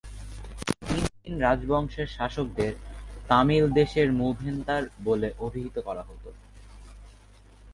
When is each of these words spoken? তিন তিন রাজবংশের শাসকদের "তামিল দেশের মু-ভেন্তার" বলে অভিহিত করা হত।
তিন 0.81 1.03
তিন 1.15 1.33
রাজবংশের 1.39 2.07
শাসকদের 2.07 2.73
"তামিল 3.27 3.65
দেশের 3.73 4.07
মু-ভেন্তার" 4.11 4.83
বলে 5.03 5.29
অভিহিত 5.39 5.75
করা 5.79 6.03
হত। 6.03 6.23